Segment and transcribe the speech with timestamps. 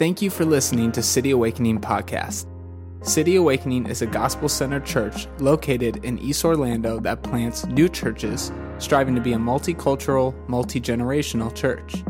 [0.00, 2.46] Thank you for listening to City Awakening Podcast.
[3.02, 8.50] City Awakening is a gospel centered church located in East Orlando that plants new churches,
[8.78, 12.02] striving to be a multicultural, multi generational church.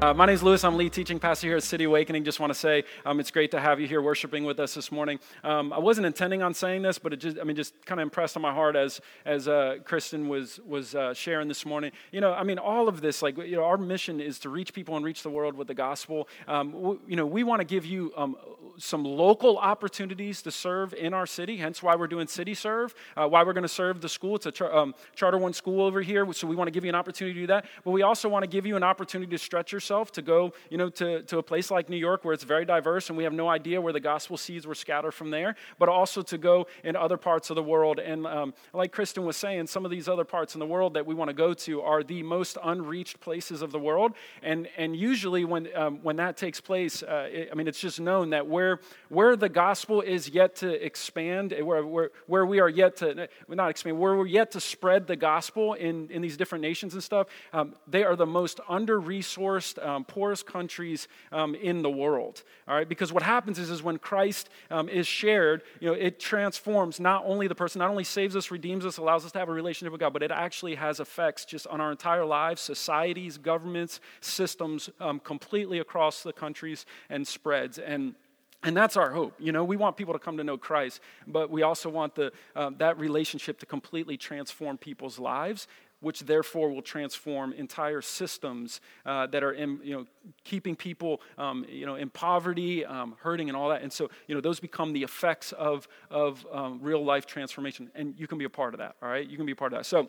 [0.00, 0.62] Uh, my name is Lewis.
[0.62, 2.22] I'm lead teaching pastor here at City Awakening.
[2.22, 4.92] Just want to say um, it's great to have you here worshiping with us this
[4.92, 5.18] morning.
[5.42, 8.04] Um, I wasn't intending on saying this, but it just, I mean, just kind of
[8.04, 11.90] impressed on my heart as as uh, Kristen was was uh, sharing this morning.
[12.12, 14.72] You know, I mean, all of this, like, you know, our mission is to reach
[14.72, 16.28] people and reach the world with the gospel.
[16.46, 18.36] Um, w- you know, we want to give you um,
[18.78, 21.56] some local opportunities to serve in our city.
[21.56, 22.94] Hence, why we're doing City Serve.
[23.16, 24.36] Uh, why we're going to serve the school.
[24.36, 26.88] It's a char- um, charter one school over here, so we want to give you
[26.88, 27.66] an opportunity to do that.
[27.84, 30.78] But we also want to give you an opportunity to stretch yourself to go, you
[30.78, 33.32] know, to, to a place like New York where it's very diverse and we have
[33.32, 36.96] no idea where the gospel seeds were scattered from there, but also to go in
[36.96, 37.98] other parts of the world.
[37.98, 41.06] And um, like Kristen was saying, some of these other parts in the world that
[41.06, 44.12] we want to go to are the most unreached places of the world.
[44.42, 48.00] And, and usually when, um, when that takes place, uh, it, I mean, it's just
[48.00, 48.67] known that where,
[49.08, 53.22] where the gospel is yet to expand, eh, where, where, where we are yet to,
[53.22, 56.94] eh, not expand, where we're yet to spread the gospel in, in these different nations
[56.94, 61.90] and stuff, um, they are the most under resourced, um, poorest countries um, in the
[61.90, 62.42] world.
[62.66, 66.20] All right, because what happens is, is when Christ um, is shared, you know, it
[66.20, 69.48] transforms not only the person, not only saves us, redeems us, allows us to have
[69.48, 73.38] a relationship with God, but it actually has effects just on our entire lives, societies,
[73.38, 77.78] governments, systems, um, completely across the countries and spreads.
[77.78, 78.14] And
[78.62, 79.34] and that's our hope.
[79.38, 82.32] You know, we want people to come to know Christ, but we also want the,
[82.56, 85.68] uh, that relationship to completely transform people's lives
[86.00, 90.06] which therefore will transform entire systems uh, that are in, you know,
[90.44, 93.82] keeping people um, you know, in poverty, um, hurting, and all that.
[93.82, 97.90] And so, you know, those become the effects of, of um, real life transformation.
[97.94, 99.28] And you can be a part of that, all right?
[99.28, 99.86] You can be a part of that.
[99.86, 100.08] So,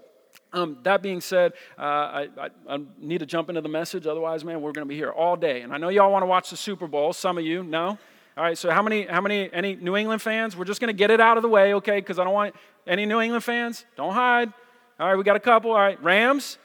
[0.53, 4.05] um, that being said, uh, I, I, I, need to jump into the message.
[4.05, 5.61] Otherwise, man, we're going to be here all day.
[5.61, 7.13] And I know y'all want to watch the Super Bowl.
[7.13, 7.97] Some of you, no?
[8.39, 10.55] All right, so how many, how many, any New England fans?
[10.55, 11.97] We're just going to get it out of the way, okay?
[11.97, 12.55] Because I don't want
[12.87, 13.85] any New England fans.
[13.97, 14.53] Don't hide.
[14.97, 15.71] All right, we got a couple.
[15.71, 16.57] All right, Rams.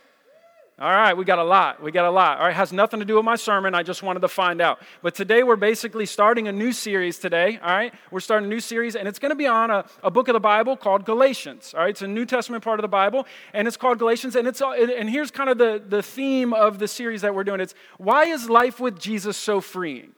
[0.78, 1.82] All right, we got a lot.
[1.82, 2.38] We got a lot.
[2.38, 3.74] All right, has nothing to do with my sermon.
[3.74, 4.78] I just wanted to find out.
[5.02, 7.58] But today we're basically starting a new series today.
[7.60, 10.12] All right, we're starting a new series, and it's going to be on a, a
[10.12, 11.74] book of the Bible called Galatians.
[11.74, 14.36] All right, it's a New Testament part of the Bible, and it's called Galatians.
[14.36, 17.58] And it's and here's kind of the, the theme of the series that we're doing.
[17.58, 20.12] It's why is life with Jesus so freeing?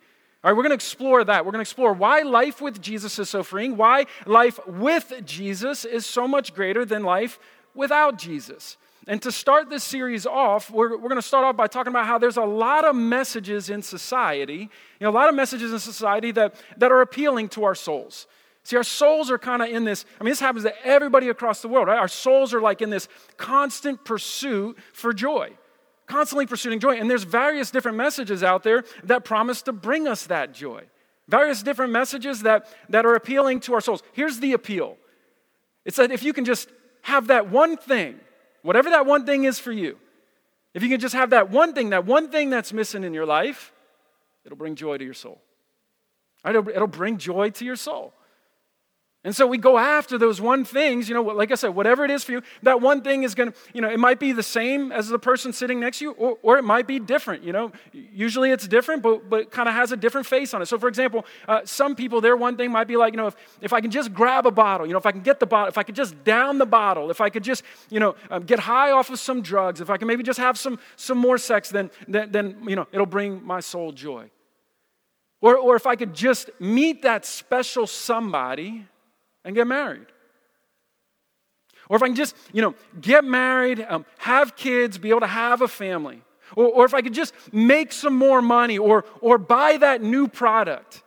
[0.47, 1.45] All right, we're going to explore that.
[1.45, 5.85] We're going to explore why life with Jesus is so freeing, why life with Jesus
[5.85, 7.41] is so much greater than life
[7.75, 8.77] without Jesus.
[9.09, 12.07] And to start this series off, we're, we're going to start off by talking about
[12.07, 14.69] how there's a lot of messages in society, you
[15.01, 18.29] know, a lot of messages in society that, that are appealing to our souls.
[18.63, 21.61] See, our souls are kind of in this, I mean, this happens to everybody across
[21.61, 21.99] the world, right?
[21.99, 25.55] Our souls are like in this constant pursuit for joy,
[26.07, 26.99] constantly pursuing joy.
[26.99, 30.85] And there's various different messages out there that promise to bring us that joy.
[31.29, 34.03] Various different messages that, that are appealing to our souls.
[34.13, 34.97] Here's the appeal
[35.85, 36.69] it's that if you can just
[37.03, 38.19] have that one thing,
[38.63, 39.99] whatever that one thing is for you,
[40.75, 43.25] if you can just have that one thing, that one thing that's missing in your
[43.25, 43.73] life,
[44.45, 45.41] it'll bring joy to your soul.
[46.47, 48.13] It'll, it'll bring joy to your soul.
[49.27, 52.13] And so we go after those one things, you know, like I said, whatever it
[52.13, 54.41] is for you, that one thing is going to, you know, it might be the
[54.41, 57.53] same as the person sitting next to you, or, or it might be different, you
[57.53, 57.73] know.
[57.93, 60.67] Usually it's different, but, but kind of has a different face on it.
[60.67, 63.35] So, for example, uh, some people, their one thing might be like, you know, if,
[63.61, 65.71] if I can just grab a bottle, you know, if I can get the bottle,
[65.71, 68.61] if I could just down the bottle, if I could just, you know, um, get
[68.61, 71.69] high off of some drugs, if I can maybe just have some, some more sex,
[71.69, 74.31] then, then, then, you know, it'll bring my soul joy.
[75.41, 78.87] Or, or if I could just meet that special somebody
[79.47, 80.07] and get married.
[81.89, 85.27] Or if I can just, you know, get married, um, have kids, be able to
[85.29, 86.21] have a family.
[86.57, 90.27] Or, or if I could just make some more money or, or buy that new
[90.27, 91.03] product.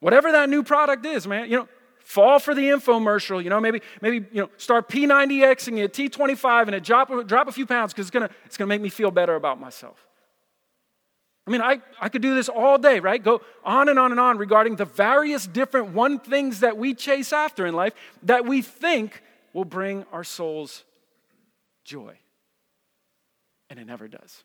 [0.00, 1.68] Whatever that new product is, man, you know,
[2.00, 6.74] fall for the infomercial, you know, maybe, maybe you know, start P90Xing it, T25 and
[6.74, 9.34] it drop, drop a few pounds because it's gonna, it's gonna make me feel better
[9.34, 10.07] about myself.
[11.48, 13.22] I mean, I, I could do this all day, right?
[13.22, 17.32] Go on and on and on regarding the various different one things that we chase
[17.32, 19.22] after in life that we think
[19.54, 20.84] will bring our souls
[21.84, 22.18] joy.
[23.70, 24.44] And it never does.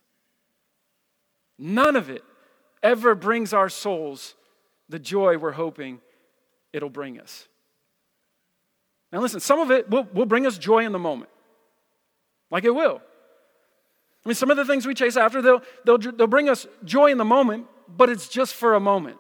[1.60, 2.24] None of it
[2.82, 4.36] ever brings our souls
[4.88, 6.00] the joy we're hoping
[6.72, 7.50] it'll bring us.
[9.12, 11.32] Now, listen, some of it will, will bring us joy in the moment.
[12.50, 13.02] Like it will.
[14.26, 17.12] I mean, some of the things we chase after, they'll, they'll, they'll bring us joy
[17.12, 19.18] in the moment, but it's just for a moment.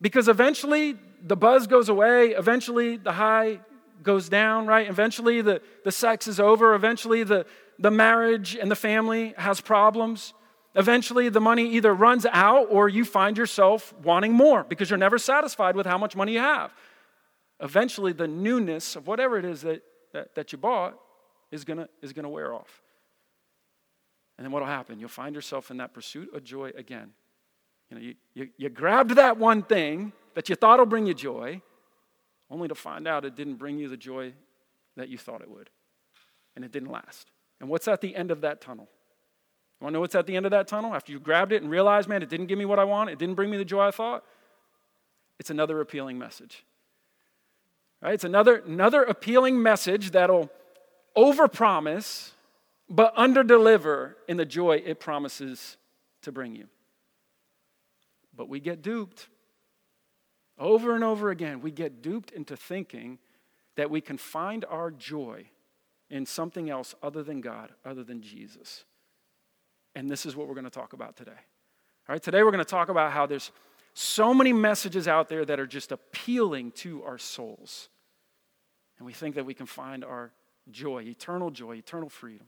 [0.00, 3.60] Because eventually the buzz goes away, eventually the high
[4.02, 4.88] goes down, right?
[4.88, 6.74] Eventually the, the sex is over.
[6.74, 7.46] Eventually the,
[7.78, 10.34] the marriage and the family has problems.
[10.74, 15.18] Eventually the money either runs out or you find yourself wanting more because you're never
[15.18, 16.72] satisfied with how much money you have.
[17.60, 19.82] Eventually the newness of whatever it is that,
[20.12, 20.98] that, that you bought
[21.50, 22.82] is gonna, is gonna wear off.
[24.36, 24.98] And then what'll happen?
[24.98, 27.12] You'll find yourself in that pursuit of joy again.
[27.90, 31.14] You know, you, you, you grabbed that one thing that you thought will bring you
[31.14, 31.60] joy,
[32.50, 34.32] only to find out it didn't bring you the joy
[34.96, 35.70] that you thought it would.
[36.56, 37.30] And it didn't last.
[37.60, 38.88] And what's at the end of that tunnel?
[39.80, 40.94] You want to know what's at the end of that tunnel?
[40.94, 43.18] After you grabbed it and realized, man, it didn't give me what I want, it
[43.18, 44.24] didn't bring me the joy I thought?
[45.38, 46.64] It's another appealing message.
[48.00, 48.14] Right?
[48.14, 50.50] It's another, another appealing message that'll
[51.16, 52.30] overpromise
[52.88, 55.76] but underdeliver in the joy it promises
[56.22, 56.68] to bring you.
[58.34, 59.28] But we get duped.
[60.58, 63.18] Over and over again, we get duped into thinking
[63.76, 65.46] that we can find our joy
[66.10, 68.84] in something else other than God, other than Jesus.
[69.94, 71.30] And this is what we're going to talk about today.
[71.32, 73.50] All right, today we're going to talk about how there's
[73.94, 77.88] so many messages out there that are just appealing to our souls.
[78.98, 80.32] And we think that we can find our
[80.70, 82.46] joy, eternal joy, eternal freedom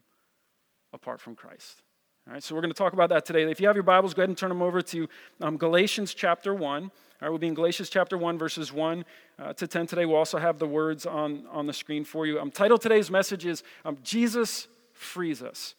[0.95, 1.83] apart from Christ.
[2.27, 3.43] All right, so we're going to talk about that today.
[3.43, 5.09] If you have your Bibles, go ahead and turn them over to
[5.43, 6.83] um, Galatians chapter 1.
[6.85, 9.05] All right, we'll be in Galatians chapter 1, verses 1
[9.39, 10.07] uh, to 10 today.
[10.07, 12.41] We'll also have the words on, on the screen for you.
[12.41, 15.75] Um, title today's message is um, Jesus Frees Us.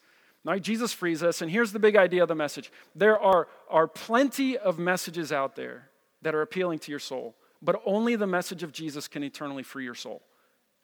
[0.46, 1.42] All right, Jesus frees us.
[1.42, 5.56] And here's the big idea of the message there are, are plenty of messages out
[5.56, 5.90] there
[6.22, 9.84] that are appealing to your soul, but only the message of Jesus can eternally free
[9.84, 10.22] your soul.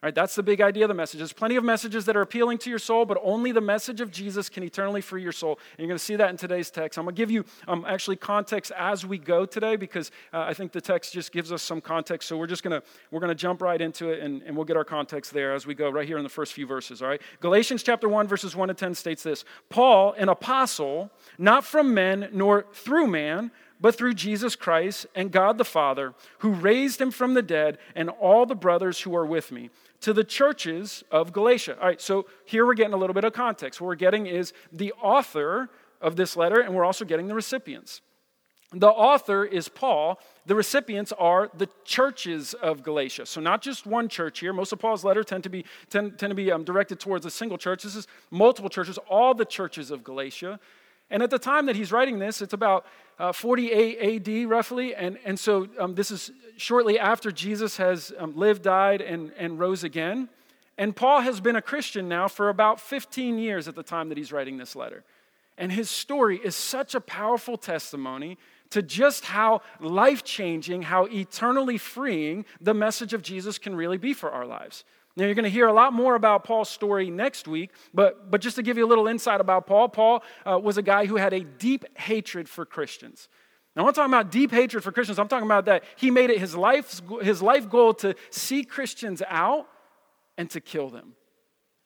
[0.01, 1.19] That's the big idea of the message.
[1.19, 4.09] There's plenty of messages that are appealing to your soul, but only the message of
[4.09, 5.59] Jesus can eternally free your soul.
[5.71, 6.97] And you're going to see that in today's text.
[6.97, 10.55] I'm going to give you um, actually context as we go today because uh, I
[10.55, 12.27] think the text just gives us some context.
[12.27, 14.65] So we're just going to we're going to jump right into it and, and we'll
[14.65, 17.03] get our context there as we go right here in the first few verses.
[17.03, 21.63] All right, Galatians chapter one verses one to ten states this: Paul, an apostle, not
[21.63, 27.01] from men nor through man but through Jesus Christ and God the Father, who raised
[27.01, 29.71] him from the dead, and all the brothers who are with me
[30.01, 31.77] to the churches of Galatia.
[31.79, 33.79] All right, so here we're getting a little bit of context.
[33.79, 35.69] What we're getting is the author
[36.01, 38.01] of this letter, and we're also getting the recipients.
[38.73, 40.19] The author is Paul.
[40.45, 43.25] The recipients are the churches of Galatia.
[43.25, 44.53] So, not just one church here.
[44.53, 47.29] Most of Paul's letter tend to be, tend, tend to be um, directed towards a
[47.29, 47.83] single church.
[47.83, 50.57] This is multiple churches, all the churches of Galatia.
[51.11, 52.85] And at the time that he's writing this, it's about
[53.19, 54.95] uh, 48 AD roughly.
[54.95, 59.59] And, and so um, this is shortly after Jesus has um, lived, died, and, and
[59.59, 60.29] rose again.
[60.77, 64.17] And Paul has been a Christian now for about 15 years at the time that
[64.17, 65.03] he's writing this letter.
[65.57, 68.37] And his story is such a powerful testimony
[68.71, 74.13] to just how life changing, how eternally freeing the message of Jesus can really be
[74.13, 74.85] for our lives.
[75.17, 78.39] Now, you're going to hear a lot more about Paul's story next week, but, but
[78.39, 81.17] just to give you a little insight about Paul, Paul uh, was a guy who
[81.17, 83.27] had a deep hatred for Christians.
[83.75, 86.39] Now, I'm talking about deep hatred for Christians, I'm talking about that he made it
[86.39, 89.67] his life, his life goal to see Christians out
[90.37, 91.13] and to kill them.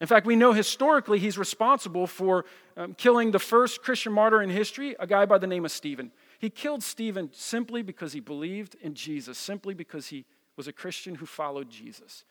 [0.00, 2.44] In fact, we know historically he's responsible for
[2.76, 6.12] um, killing the first Christian martyr in history, a guy by the name of Stephen.
[6.38, 10.26] He killed Stephen simply because he believed in Jesus, simply because he
[10.56, 12.24] was a Christian who followed Jesus.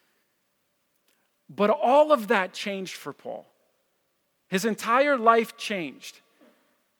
[1.50, 3.46] But all of that changed for Paul.
[4.48, 6.22] His entire life changed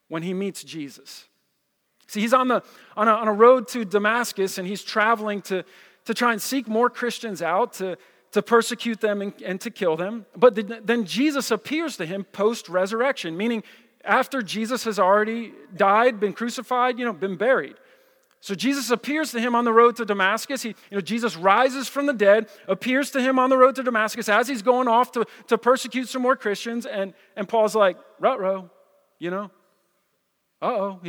[0.08, 1.26] when he meets Jesus.
[2.08, 2.64] See, he's on, the,
[2.96, 5.64] on, a, on a road to Damascus and he's traveling to,
[6.06, 7.98] to try and seek more Christians out, to,
[8.32, 10.26] to persecute them and, and to kill them.
[10.36, 13.64] But the, then Jesus appears to him post resurrection, meaning
[14.04, 17.76] after Jesus has already died, been crucified, you know, been buried.
[18.46, 20.62] So Jesus appears to him on the road to Damascus.
[20.62, 23.82] He, you know, Jesus rises from the dead, appears to him on the road to
[23.82, 26.86] Damascus as he's going off to, to persecute some more Christians.
[26.86, 28.70] And, and Paul's like, rut
[29.18, 29.50] you know,
[30.62, 31.00] uh oh,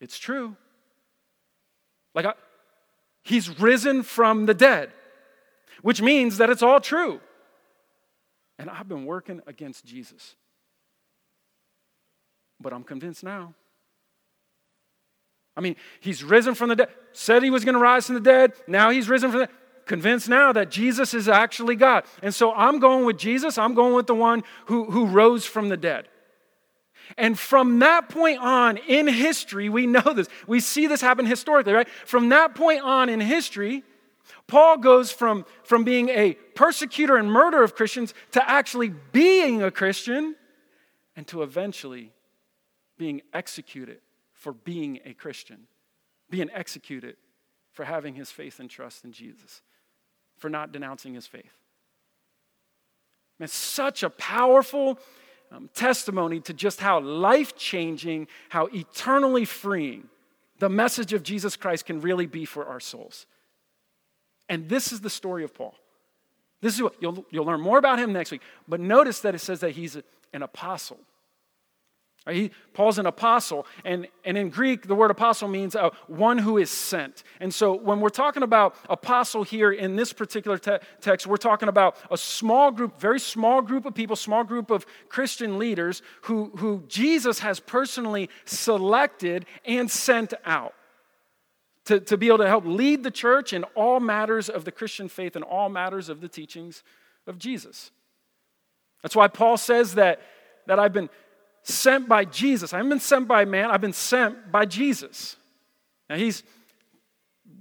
[0.00, 0.56] it's true.
[2.14, 2.32] Like, I,
[3.22, 4.92] he's risen from the dead,
[5.82, 7.20] which means that it's all true.
[8.58, 10.36] And I've been working against Jesus.
[12.58, 13.52] But I'm convinced now.
[15.56, 18.20] I mean, he's risen from the dead, said he was going to rise from the
[18.20, 18.52] dead.
[18.66, 19.48] Now he's risen from the
[19.86, 22.04] convinced now that Jesus is actually God.
[22.22, 23.58] And so I'm going with Jesus.
[23.58, 26.08] I'm going with the one who, who rose from the dead.
[27.18, 30.26] And from that point on in history, we know this.
[30.46, 31.88] We see this happen historically, right?
[32.06, 33.84] From that point on in history,
[34.46, 39.70] Paul goes from, from being a persecutor and murderer of Christians to actually being a
[39.70, 40.34] Christian
[41.14, 42.12] and to eventually
[42.96, 44.00] being executed
[44.44, 45.66] for being a Christian,
[46.28, 47.16] being executed
[47.72, 49.62] for having his faith and trust in Jesus.
[50.36, 51.56] for not denouncing his faith.
[53.38, 54.98] Man, such a powerful
[55.50, 60.08] um, testimony to just how life changing, how eternally freeing
[60.58, 63.26] the message of Jesus Christ can really be for our souls.
[64.48, 65.74] And this is the story of Paul.
[66.60, 68.42] This is what you'll, you'll learn more about him next week.
[68.68, 69.96] But notice that it says that he's
[70.32, 70.98] an apostle.
[72.30, 76.56] He, Paul's an apostle, and, and in Greek, the word apostle means uh, one who
[76.56, 77.22] is sent.
[77.38, 81.68] And so when we're talking about apostle here in this particular te- text, we're talking
[81.68, 86.50] about a small group, very small group of people, small group of Christian leaders who,
[86.56, 90.72] who Jesus has personally selected and sent out
[91.84, 95.08] to, to be able to help lead the church in all matters of the Christian
[95.08, 96.82] faith and all matters of the teachings
[97.26, 97.90] of Jesus.
[99.02, 100.22] That's why Paul says that,
[100.66, 101.10] that I've been
[101.64, 102.72] sent by Jesus.
[102.72, 105.36] I haven't been sent by man, I've been sent by Jesus.
[106.08, 106.42] Now he's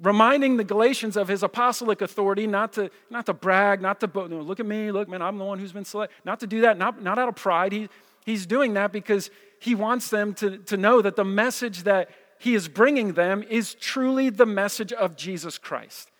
[0.01, 4.41] reminding the Galatians of his apostolic authority, not to, not to brag, not to know,
[4.41, 6.15] look at me, look, man, I'm the one who's been selected.
[6.25, 7.71] Not to do that, not, not out of pride.
[7.71, 7.89] He,
[8.25, 12.53] he's doing that because he wants them to, to know that the message that he
[12.53, 16.11] is bringing them is truly the message of Jesus Christ.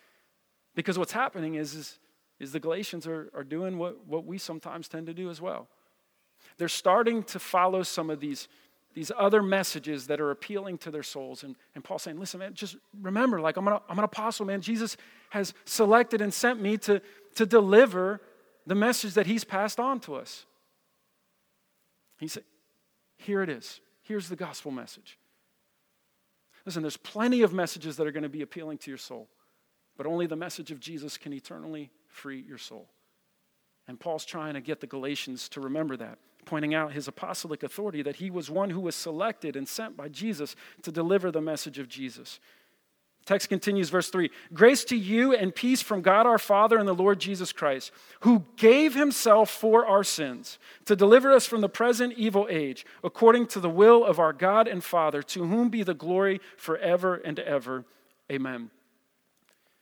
[0.74, 1.98] Because what's happening is, is,
[2.40, 5.68] is the Galatians are, are doing what, what we sometimes tend to do as well.
[6.58, 8.48] They're starting to follow some of these,
[8.94, 11.42] these other messages that are appealing to their souls.
[11.42, 14.60] And, and Paul's saying, listen, man, just remember, like I'm an, I'm an apostle, man.
[14.60, 14.96] Jesus
[15.30, 17.02] has selected and sent me to,
[17.34, 18.20] to deliver
[18.66, 20.46] the message that he's passed on to us.
[22.18, 22.44] He said,
[23.18, 23.80] here it is.
[24.02, 25.18] Here's the gospel message.
[26.64, 29.28] Listen, there's plenty of messages that are going to be appealing to your soul,
[29.96, 32.88] but only the message of Jesus can eternally free your soul.
[33.86, 38.02] And Paul's trying to get the Galatians to remember that pointing out his apostolic authority,
[38.02, 41.78] that he was one who was selected and sent by Jesus to deliver the message
[41.78, 42.40] of Jesus.
[43.26, 46.94] Text continues, verse 3 Grace to you and peace from God our Father and the
[46.94, 52.12] Lord Jesus Christ, who gave himself for our sins to deliver us from the present
[52.16, 55.94] evil age, according to the will of our God and Father, to whom be the
[55.94, 57.84] glory forever and ever.
[58.30, 58.70] Amen.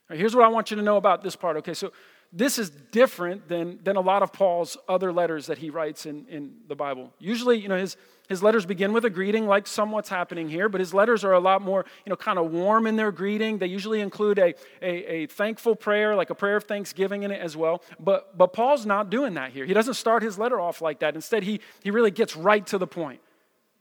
[0.08, 1.56] Right, here's what I want you to know about this part.
[1.58, 1.92] Okay, so
[2.32, 6.26] this is different than, than a lot of Paul's other letters that he writes in,
[6.28, 7.12] in the Bible.
[7.18, 10.70] Usually, you know, his, his letters begin with a greeting, like some what's happening here,
[10.70, 13.58] but his letters are a lot more, you know, kind of warm in their greeting.
[13.58, 17.40] They usually include a, a, a thankful prayer, like a prayer of thanksgiving in it
[17.40, 17.82] as well.
[18.00, 19.66] But, but Paul's not doing that here.
[19.66, 21.14] He doesn't start his letter off like that.
[21.14, 23.20] Instead, he, he really gets right to the point.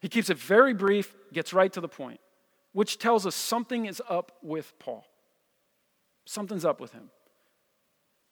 [0.01, 2.20] He keeps it very brief, gets right to the point,
[2.74, 5.05] which tells us something is up with Paul.
[6.25, 7.12] Something's up with him.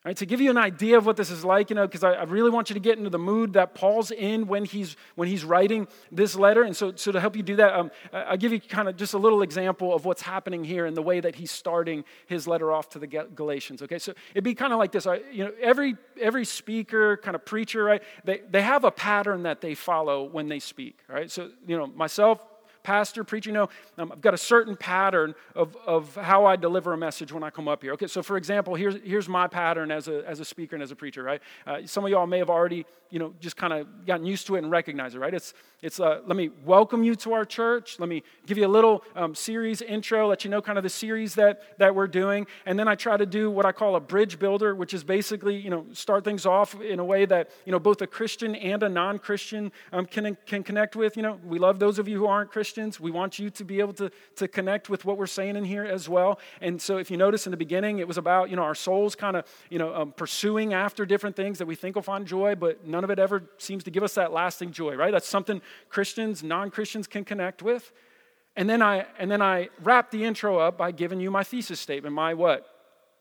[0.05, 2.13] Right, to give you an idea of what this is like, you know, because I,
[2.13, 5.27] I, really want you to get into the mood that Paul's in when he's when
[5.27, 8.53] he's writing this letter, and so so to help you do that, um, I'll give
[8.53, 11.35] you kind of just a little example of what's happening here and the way that
[11.35, 13.81] he's starting his letter off to the Galatians.
[13.81, 15.05] Okay, so it'd be kind of like this.
[15.05, 18.01] I, you know, every every speaker, kind of preacher, right?
[18.23, 20.97] They they have a pattern that they follow when they speak.
[21.09, 22.39] Right, so you know, myself,
[22.89, 23.53] pastor, preaching.
[23.53, 23.69] No,
[23.99, 27.51] um, I've got a certain pattern of, of how I deliver a message when I
[27.51, 27.93] come up here.
[27.93, 30.89] Okay, so for example, here's, here's my pattern as a, as a speaker and as
[30.89, 31.39] a preacher, right?
[31.67, 34.55] Uh, some of y'all may have already, you know, just kind of gotten used to
[34.55, 35.35] it and recognize it, right?
[35.35, 37.99] It's, it's uh, let me welcome you to our church.
[37.99, 40.89] Let me give you a little um, series intro, let you know kind of the
[40.89, 42.47] series that, that we're doing.
[42.65, 45.55] And then I try to do what I call a bridge builder, which is basically,
[45.55, 48.83] you know, start things off in a way that, you know, both a Christian and
[48.83, 51.15] a non Christian um, can, can connect with.
[51.15, 52.99] You know, we love those of you who aren't Christians.
[52.99, 55.85] We want you to be able to, to connect with what we're saying in here
[55.85, 56.41] as well.
[56.59, 59.15] And so if you notice in the beginning, it was about, you know, our souls
[59.15, 62.55] kind of, you know, um, pursuing after different things that we think will find joy,
[62.55, 65.13] but none of it ever seems to give us that lasting joy, right?
[65.13, 67.91] That's something Christians, non Christians can connect with.
[68.55, 71.79] And then, I, and then I wrap the intro up by giving you my thesis
[71.79, 72.65] statement, my what?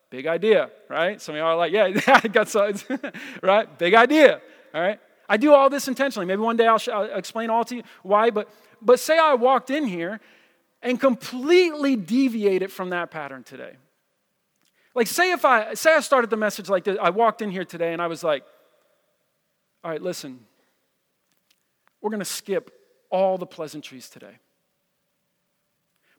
[0.09, 1.21] Big idea, right?
[1.21, 1.89] Some of y'all are like, yeah,
[2.23, 2.73] I got some,
[3.43, 3.77] right?
[3.77, 4.41] Big idea,
[4.73, 4.99] all right?
[5.29, 6.25] I do all this intentionally.
[6.25, 8.49] Maybe one day I'll, I'll explain all to you why, but,
[8.81, 10.19] but say I walked in here
[10.81, 13.73] and completely deviated from that pattern today.
[14.95, 17.63] Like, say if I say I started the message like this, I walked in here
[17.65, 18.43] today and I was like,
[19.83, 20.39] all right, listen,
[22.01, 22.71] we're going to skip
[23.09, 24.39] all the pleasantries today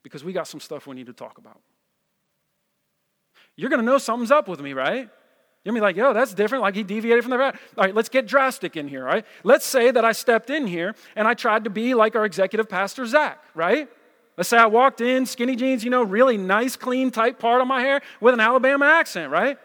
[0.03, 1.61] because we got some stuff we need to talk about.
[3.57, 5.09] You're going to know something's up with me, right?
[5.65, 6.63] You're to be like, yo, that's different.
[6.63, 7.55] Like he deviated from the right.
[7.77, 9.27] All right, let's get drastic in here, right?
[9.45, 12.69] Let's say that I stepped in here and I tried to be like our executive
[12.69, 13.89] pastor, Zach, right?
[14.39, 17.69] Let's say I walked in, skinny jeans, you know, really nice, clean, tight part on
[17.69, 19.59] my hair with an Alabama accent, right?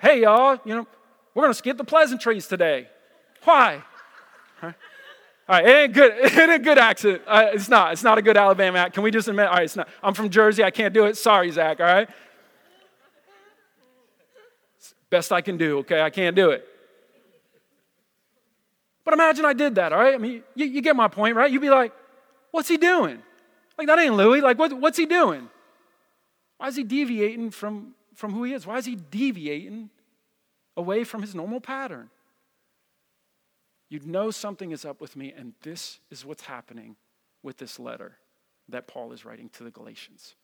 [0.00, 0.86] Hey, y'all, you know,
[1.34, 2.88] we're to skip the pleasantries today.
[3.42, 3.82] Why?
[5.46, 6.12] All right, it ain't good.
[6.24, 7.22] It ain't a good accent.
[7.26, 7.92] Uh, it's not.
[7.92, 8.94] It's not a good Alabama accent.
[8.94, 9.46] Can we just admit?
[9.46, 9.88] All right, it's not.
[10.02, 10.64] I'm from Jersey.
[10.64, 11.16] I can't do it.
[11.16, 11.80] Sorry, Zach.
[11.80, 12.08] All right.
[15.14, 16.02] best I can do, okay?
[16.02, 16.66] I can't do it.
[19.04, 20.14] But imagine I did that, all right?
[20.14, 21.50] I mean, you, you get my point, right?
[21.52, 21.92] You'd be like,
[22.50, 23.22] what's he doing?
[23.78, 24.40] Like, that ain't Louis.
[24.40, 25.48] Like, what, what's he doing?
[26.56, 28.66] Why is he deviating from, from who he is?
[28.66, 29.90] Why is he deviating
[30.76, 32.10] away from his normal pattern?
[33.88, 36.96] You'd know something is up with me, and this is what's happening
[37.42, 38.18] with this letter
[38.68, 40.34] that Paul is writing to the Galatians.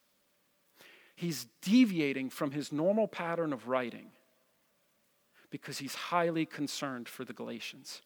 [1.16, 4.12] He's deviating from his normal pattern of writing
[5.50, 8.02] because he's highly concerned for the Galatians.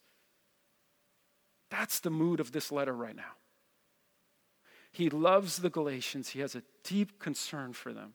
[1.70, 3.34] That's the mood of this letter right now.
[4.90, 8.14] He loves the Galatians, he has a deep concern for them.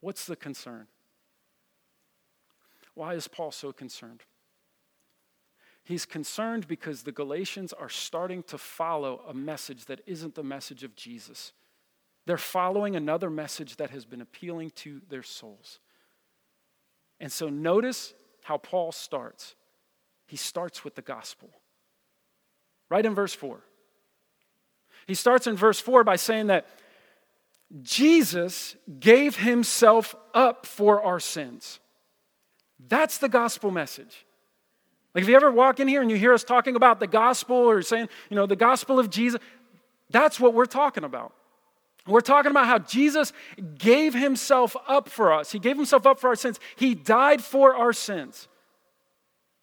[0.00, 0.88] What's the concern?
[2.94, 4.22] Why is Paul so concerned?
[5.86, 10.82] He's concerned because the Galatians are starting to follow a message that isn't the message
[10.82, 11.52] of Jesus.
[12.26, 15.78] They're following another message that has been appealing to their souls.
[17.20, 19.54] And so notice how Paul starts.
[20.26, 21.50] He starts with the gospel.
[22.90, 23.60] Right in verse 4.
[25.06, 26.66] He starts in verse 4 by saying that
[27.82, 31.78] Jesus gave himself up for our sins.
[32.88, 34.25] That's the gospel message.
[35.16, 37.56] Like if you ever walk in here and you hear us talking about the gospel
[37.56, 39.40] or saying, you know, the gospel of Jesus,
[40.10, 41.32] that's what we're talking about.
[42.06, 43.32] We're talking about how Jesus
[43.78, 45.50] gave himself up for us.
[45.50, 46.60] He gave himself up for our sins.
[46.76, 48.46] He died for our sins.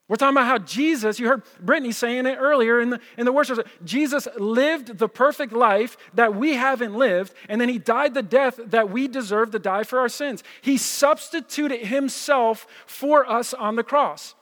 [0.08, 3.32] We're talking about how Jesus, you heard Brittany saying it earlier in the, in the
[3.32, 8.24] worship, Jesus lived the perfect life that we haven't lived, and then he died the
[8.24, 10.44] death that we deserve to die for our sins.
[10.62, 14.34] He substituted himself for us on the cross.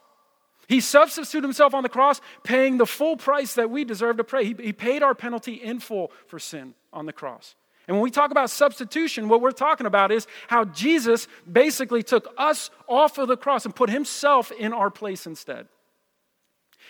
[0.71, 4.45] He substituted himself on the cross, paying the full price that we deserve to pay.
[4.45, 7.55] He, he paid our penalty in full for sin on the cross.
[7.89, 12.33] And when we talk about substitution, what we're talking about is how Jesus basically took
[12.37, 15.67] us off of the cross and put himself in our place instead.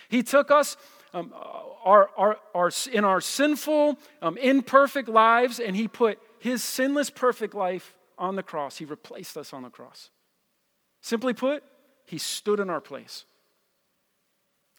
[0.10, 0.78] He took us
[1.16, 1.34] um,
[1.84, 7.56] our, our, our, in our sinful, um, imperfect lives, and he put his sinless, perfect
[7.56, 8.78] life on the cross.
[8.78, 10.12] He replaced us on the cross.
[11.02, 11.64] Simply put,
[12.06, 13.26] he stood in our place.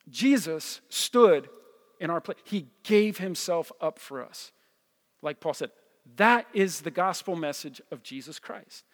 [0.08, 1.48] Jesus stood
[2.00, 2.38] in our place.
[2.44, 4.52] He gave himself up for us.
[5.22, 5.70] Like Paul said,
[6.16, 8.84] that is the gospel message of Jesus Christ.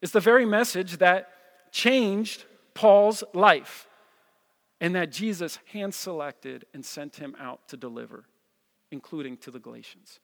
[0.00, 1.28] It's the very message that
[1.72, 3.88] changed Paul's life
[4.80, 8.24] and that Jesus hand selected and sent him out to deliver,
[8.90, 10.20] including to the Galatians.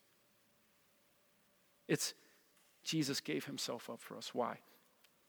[1.89, 2.15] It's
[2.85, 4.35] Jesus gave himself up for us.
[4.35, 4.59] Why?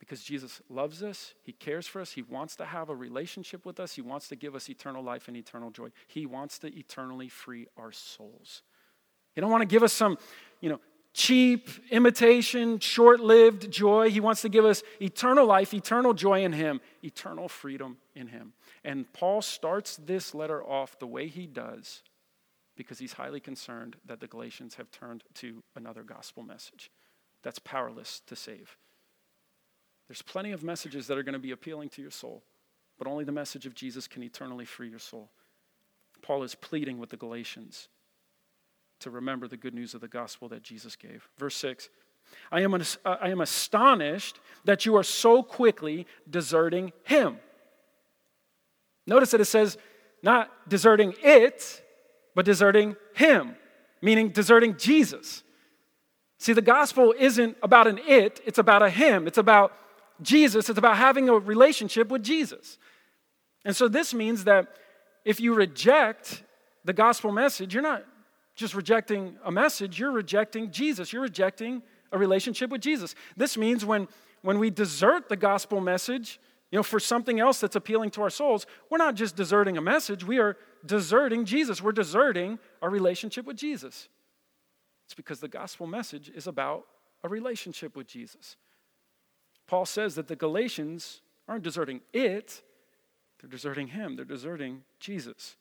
[0.04, 3.80] Because Jesus loves us, He cares for us, He wants to have a relationship with
[3.80, 5.88] us, He wants to give us eternal life and eternal joy.
[6.06, 8.62] He wants to eternally free our souls.
[9.34, 10.18] He don't want to give us some,
[10.60, 10.80] you know,
[11.14, 14.10] cheap imitation, short-lived joy.
[14.10, 18.52] He wants to give us eternal life, eternal joy in him, eternal freedom in him.
[18.84, 22.02] And Paul starts this letter off the way he does
[22.76, 26.90] because he's highly concerned that the Galatians have turned to another gospel message
[27.42, 28.76] that's powerless to save.
[30.08, 32.42] There's plenty of messages that are going to be appealing to your soul,
[32.98, 35.30] but only the message of Jesus can eternally free your soul.
[36.22, 37.88] Paul is pleading with the Galatians
[39.00, 41.28] to remember the good news of the gospel that Jesus gave.
[41.38, 41.88] Verse 6
[42.50, 47.38] I am, I am astonished that you are so quickly deserting him.
[49.06, 49.76] Notice that it says
[50.22, 51.82] not deserting it,
[52.34, 53.56] but deserting him,
[54.00, 55.42] meaning deserting Jesus.
[56.38, 59.26] See, the gospel isn't about an it, it's about a him.
[59.26, 59.72] It's about
[60.24, 62.78] Jesus, it's about having a relationship with Jesus.
[63.64, 64.76] And so this means that
[65.24, 66.42] if you reject
[66.84, 68.04] the gospel message, you're not
[68.54, 71.12] just rejecting a message, you're rejecting Jesus.
[71.12, 71.82] You're rejecting
[72.12, 73.14] a relationship with Jesus.
[73.36, 74.08] This means when,
[74.42, 76.38] when we desert the gospel message,
[76.70, 79.80] you know, for something else that's appealing to our souls, we're not just deserting a
[79.80, 81.82] message, we are deserting Jesus.
[81.82, 84.08] We're deserting our relationship with Jesus.
[85.06, 86.84] It's because the gospel message is about
[87.22, 88.56] a relationship with Jesus.
[89.66, 92.62] Paul says that the Galatians aren't deserting it,
[93.40, 95.56] they're deserting him, they're deserting Jesus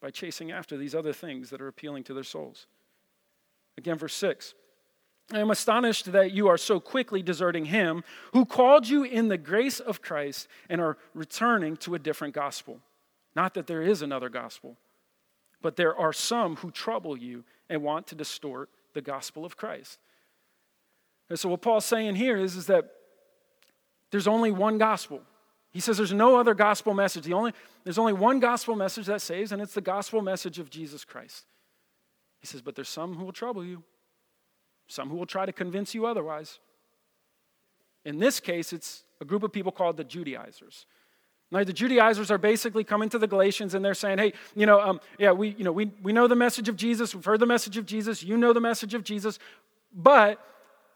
[0.00, 2.66] by chasing after these other things that are appealing to their souls.
[3.76, 4.54] Again, verse 6.
[5.32, 9.38] I am astonished that you are so quickly deserting him who called you in the
[9.38, 12.80] grace of Christ and are returning to a different gospel.
[13.34, 14.76] Not that there is another gospel,
[15.62, 19.98] but there are some who trouble you and want to distort the gospel of Christ.
[21.30, 22.90] And so, what Paul's saying here is, is that
[24.14, 25.20] there's only one gospel.
[25.72, 27.24] He says there's no other gospel message.
[27.24, 30.70] The only, there's only one gospel message that saves, and it's the gospel message of
[30.70, 31.46] Jesus Christ.
[32.38, 33.82] He says, but there's some who will trouble you,
[34.86, 36.60] some who will try to convince you otherwise.
[38.04, 40.86] In this case, it's a group of people called the Judaizers.
[41.50, 44.80] Now, the Judaizers are basically coming to the Galatians and they're saying, hey, you know,
[44.80, 47.46] um, yeah, we, you know we, we know the message of Jesus, we've heard the
[47.46, 49.40] message of Jesus, you know the message of Jesus,
[49.92, 50.38] but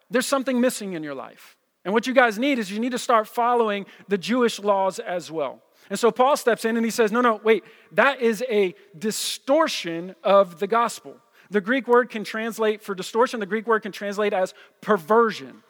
[0.08, 1.56] there's something missing in your life.
[1.88, 5.30] And what you guys need is you need to start following the Jewish laws as
[5.30, 5.62] well.
[5.88, 10.14] And so Paul steps in and he says, no, no, wait, that is a distortion
[10.22, 11.16] of the gospel.
[11.48, 15.62] The Greek word can translate for distortion, the Greek word can translate as perversion.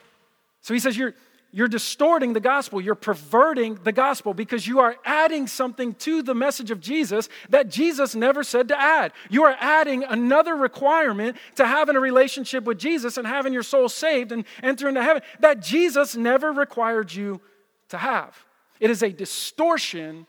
[0.61, 1.15] So he says, you're,
[1.51, 2.81] you're distorting the gospel.
[2.81, 7.71] You're perverting the gospel because you are adding something to the message of Jesus that
[7.71, 9.13] Jesus never said to add.
[9.31, 13.89] You are adding another requirement to having a relationship with Jesus and having your soul
[13.89, 17.41] saved and enter into heaven that Jesus never required you
[17.89, 18.37] to have.
[18.79, 20.27] It is a distortion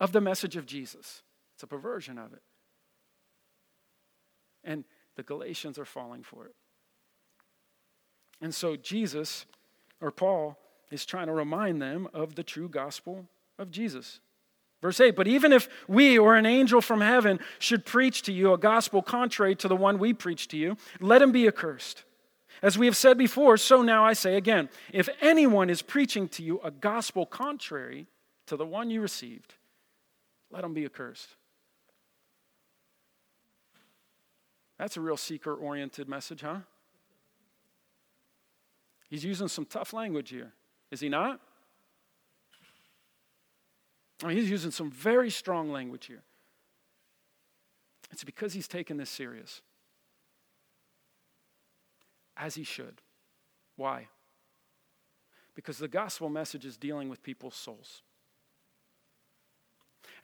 [0.00, 1.22] of the message of Jesus,
[1.54, 2.42] it's a perversion of it.
[4.64, 6.54] And the Galatians are falling for it.
[8.40, 9.46] And so Jesus
[10.00, 10.58] or Paul
[10.90, 13.26] is trying to remind them of the true gospel
[13.58, 14.20] of Jesus.
[14.82, 18.52] Verse 8, but even if we or an angel from heaven should preach to you
[18.52, 22.04] a gospel contrary to the one we preach to you, let him be accursed.
[22.62, 26.42] As we have said before, so now I say again if anyone is preaching to
[26.42, 28.06] you a gospel contrary
[28.46, 29.54] to the one you received,
[30.50, 31.28] let him be accursed.
[34.78, 36.58] That's a real seeker oriented message, huh?
[39.14, 40.52] He's using some tough language here,
[40.90, 41.40] is he not?
[44.24, 46.24] I mean, he's using some very strong language here.
[48.10, 49.62] It's because he's taken this serious,
[52.36, 53.02] as he should.
[53.76, 54.08] Why?
[55.54, 58.02] Because the gospel message is dealing with people's souls.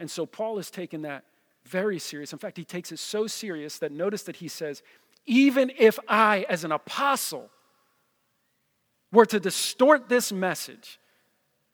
[0.00, 1.22] And so Paul has taken that
[1.64, 2.32] very serious.
[2.32, 4.82] In fact, he takes it so serious that notice that he says,
[5.26, 7.50] even if I, as an apostle,
[9.12, 10.98] were to distort this message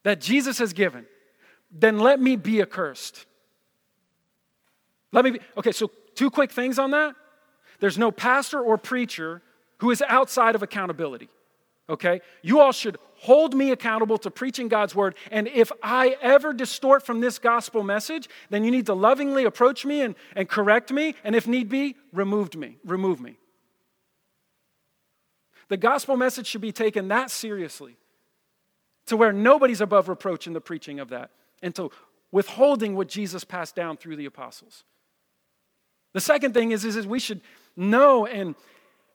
[0.03, 1.07] that Jesus has given,
[1.71, 3.27] then let me be accursed.
[5.13, 7.15] Let me be, okay, so two quick things on that.
[7.81, 9.43] There's no pastor or preacher
[9.79, 11.29] who is outside of accountability.
[11.89, 12.21] Okay?
[12.43, 15.15] You all should hold me accountable to preaching God's word.
[15.31, 19.85] And if I ever distort from this gospel message, then you need to lovingly approach
[19.85, 21.15] me and, and correct me.
[21.23, 22.79] And if need be, remove me.
[22.85, 23.39] Remove me.
[25.69, 27.97] The gospel message should be taken that seriously
[29.07, 31.31] to where nobody's above reproach in the preaching of that
[31.63, 31.91] and to
[32.31, 34.85] withholding what Jesus passed down through the apostles.
[36.13, 37.41] The second thing is, is, is we should
[37.77, 38.55] know and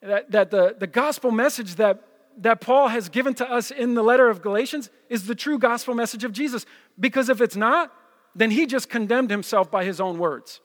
[0.02, 2.04] that, that the, the gospel message that,
[2.38, 5.94] that Paul has given to us in the letter of Galatians is the true gospel
[5.94, 6.66] message of Jesus.
[7.00, 7.94] Because if it's not,
[8.36, 10.62] then he just condemned himself by his own words.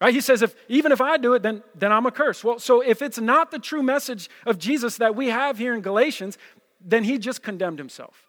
[0.00, 0.14] Right?
[0.14, 2.44] He says, if, even if I do it, then, then I'm a curse.
[2.44, 5.80] Well, so if it's not the true message of Jesus that we have here in
[5.80, 6.38] Galatians,
[6.80, 8.24] then he just condemned himself.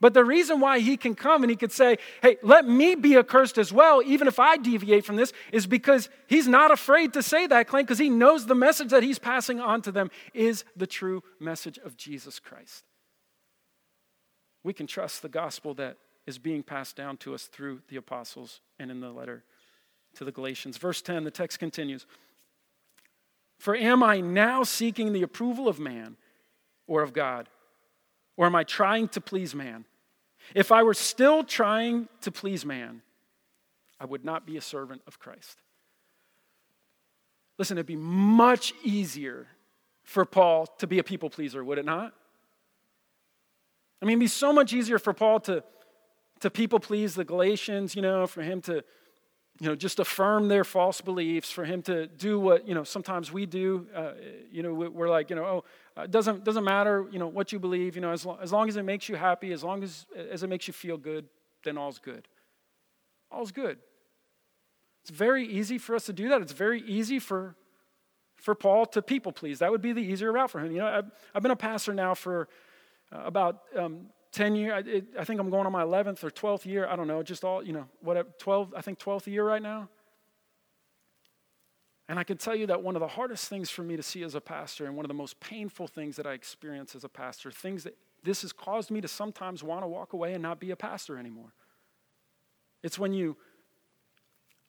[0.00, 3.16] But the reason why he can come and he could say, hey, let me be
[3.16, 7.22] accursed as well, even if I deviate from this, is because he's not afraid to
[7.22, 10.64] say that claim because he knows the message that he's passing on to them is
[10.74, 12.82] the true message of Jesus Christ.
[14.64, 18.60] We can trust the gospel that is being passed down to us through the apostles
[18.80, 19.44] and in the letter
[20.14, 20.76] to the Galatians.
[20.76, 22.06] Verse 10, the text continues
[23.58, 26.16] For am I now seeking the approval of man
[26.86, 27.48] or of God?
[28.36, 29.84] Or am I trying to please man?
[30.54, 33.02] If I were still trying to please man,
[34.00, 35.58] I would not be a servant of Christ.
[37.58, 39.46] Listen, it'd be much easier
[40.02, 42.12] for Paul to be a people pleaser, would it not?
[44.00, 45.62] I mean, it'd be so much easier for Paul to,
[46.40, 48.82] to people please the Galatians, you know, for him to
[49.60, 53.30] you know, just affirm their false beliefs, for him to do what, you know, sometimes
[53.30, 53.86] we do.
[53.94, 54.12] Uh,
[54.50, 55.64] you know, we're like, you know, oh,
[55.96, 58.50] it uh, doesn't, doesn't matter, you know, what you believe, you know, as, long, as
[58.50, 61.26] long as it makes you happy, as long as, as it makes you feel good,
[61.64, 62.26] then all's good.
[63.30, 63.78] All's good.
[65.02, 66.40] It's very easy for us to do that.
[66.42, 67.54] It's very easy for,
[68.36, 69.58] for Paul to people please.
[69.58, 70.72] That would be the easier route for him.
[70.72, 72.48] You know, I've, I've been a pastor now for
[73.12, 76.64] uh, about um, 10 year I, I think i'm going on my 11th or 12th
[76.64, 79.62] year i don't know just all you know whatever 12 i think 12th year right
[79.62, 79.88] now.
[82.08, 84.22] And i can tell you that one of the hardest things for me to see
[84.22, 87.08] as a pastor and one of the most painful things that i experience as a
[87.08, 90.60] pastor things that this has caused me to sometimes want to walk away and not
[90.60, 91.52] be a pastor anymore.
[92.84, 93.36] It's when you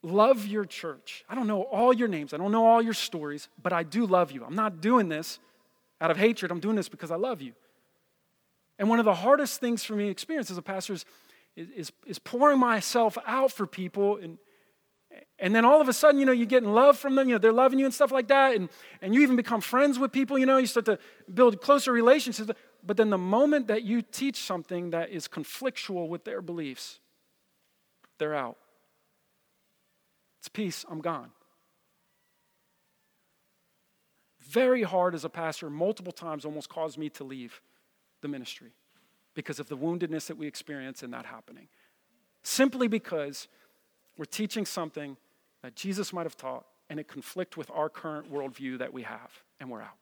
[0.02, 1.24] love your church.
[1.30, 4.06] I don't know all your names i don't know all your stories but i do
[4.06, 4.44] love you.
[4.44, 5.40] I'm not doing this
[6.02, 7.54] out of hatred i'm doing this because i love you
[8.80, 11.06] and one of the hardest things for me to experience as a pastor is,
[11.56, 14.18] is, is pouring myself out for people.
[14.18, 14.38] And,
[15.38, 17.36] and then all of a sudden, you know, you get in love from them, you
[17.36, 18.56] know, they're loving you and stuff like that.
[18.56, 18.70] And,
[19.02, 20.98] and you even become friends with people, you know, you start to
[21.32, 22.50] build closer relationships.
[22.84, 27.00] but then the moment that you teach something that is conflictual with their beliefs,
[28.18, 28.58] they're out.
[30.40, 31.30] It's peace, I'm gone.
[34.42, 37.62] Very hard as a pastor, multiple times almost caused me to leave
[38.24, 38.72] the ministry
[39.36, 41.68] because of the woundedness that we experience in that happening.
[42.42, 43.48] Simply because
[44.18, 45.18] we're teaching something
[45.62, 49.32] that Jesus might have taught and it conflict with our current worldview that we have,
[49.60, 49.98] and we're out.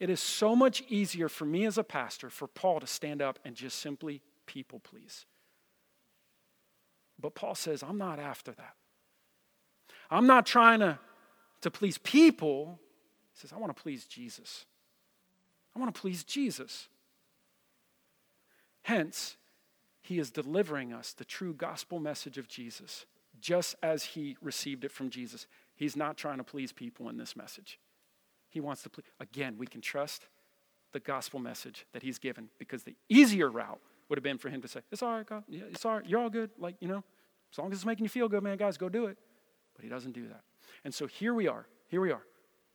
[0.00, 3.38] It is so much easier for me as a pastor for Paul to stand up
[3.44, 5.26] and just simply people please.
[7.20, 8.74] But Paul says, I'm not after that.
[10.10, 10.98] I'm not trying to,
[11.62, 12.78] to please people.
[13.34, 14.66] He says, I want to please Jesus.
[15.78, 16.88] I want to please Jesus.
[18.82, 19.36] Hence,
[20.02, 23.06] he is delivering us the true gospel message of Jesus,
[23.40, 25.46] just as he received it from Jesus.
[25.76, 27.78] He's not trying to please people in this message.
[28.48, 29.04] He wants to please.
[29.20, 30.26] Again, we can trust
[30.92, 34.60] the gospel message that he's given because the easier route would have been for him
[34.62, 35.44] to say, It's all right, God.
[35.46, 36.06] Yeah, it's all right.
[36.06, 36.50] You're all good.
[36.58, 37.04] Like, you know,
[37.52, 39.16] as long as it's making you feel good, man, guys, go do it.
[39.76, 40.40] But he doesn't do that.
[40.82, 41.66] And so here we are.
[41.86, 42.22] Here we are.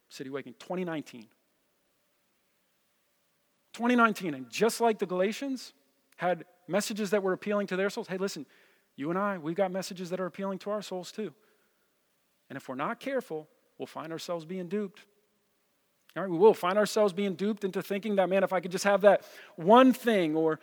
[0.07, 1.27] City Awakening 2019.
[3.73, 4.33] 2019.
[4.33, 5.73] And just like the Galatians
[6.17, 8.45] had messages that were appealing to their souls, hey, listen,
[8.95, 11.33] you and I, we've got messages that are appealing to our souls too.
[12.49, 15.05] And if we're not careful, we'll find ourselves being duped.
[16.15, 18.71] All right, we will find ourselves being duped into thinking that, man, if I could
[18.71, 19.23] just have that
[19.55, 20.59] one thing, or,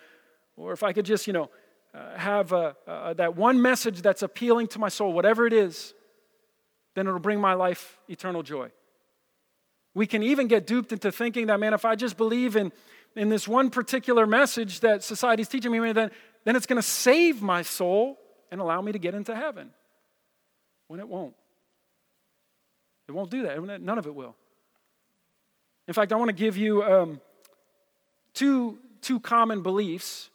[0.57, 1.51] or if I could just, you know,
[1.93, 2.75] uh, have uh,
[3.15, 5.93] that one message that's appealing to my soul, whatever it is,
[6.95, 8.71] then it'll bring my life eternal joy.
[9.93, 12.71] We can even get duped into thinking that, man, if I just believe in,
[13.17, 16.11] in this one particular message that society's teaching me, then,
[16.45, 18.19] then it's going to save my soul
[18.51, 19.71] and allow me to get into heaven.
[20.89, 21.35] When it won't.
[23.09, 23.81] It won't do that.
[23.81, 24.37] None of it will.
[25.89, 27.21] In fact, I want to give you um,
[28.35, 30.30] two, two common beliefs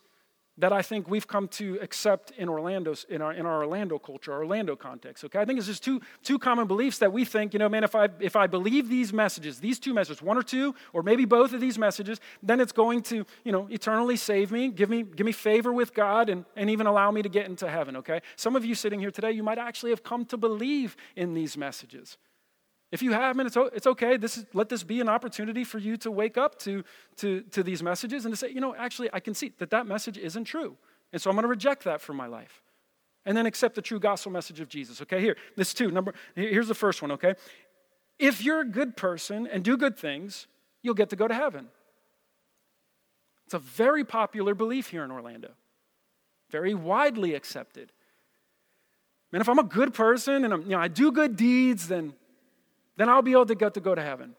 [0.58, 4.32] that I think we've come to accept in Orlando, in our in our Orlando culture,
[4.32, 5.24] our Orlando context.
[5.26, 7.84] Okay, I think it's just two two common beliefs that we think, you know, man,
[7.84, 11.26] if I if I believe these messages, these two messages, one or two, or maybe
[11.26, 15.04] both of these messages, then it's going to, you know, eternally save me, give me
[15.04, 17.98] give me favor with God, and and even allow me to get into heaven.
[17.98, 21.34] Okay, some of you sitting here today, you might actually have come to believe in
[21.34, 22.18] these messages.
[22.96, 24.16] If you haven't, it's, it's okay.
[24.16, 26.86] This is, let this be an opportunity for you to wake up to,
[27.18, 29.86] to, to these messages and to say, you know, actually, I can see that that
[29.86, 30.78] message isn't true.
[31.12, 32.64] And so I'm going to reject that from my life.
[33.26, 35.02] And then accept the true gospel message of Jesus.
[35.02, 35.92] Okay, here, this two.
[35.92, 37.34] Number, here's the first one, okay?
[38.18, 40.48] If you're a good person and do good things,
[40.82, 41.68] you'll get to go to heaven.
[43.44, 45.52] It's a very popular belief here in Orlando,
[46.50, 47.92] very widely accepted.
[49.34, 52.14] Man, if I'm a good person and I'm, you know, I do good deeds, then
[52.98, 54.36] then I'll be able to get to go to heaven.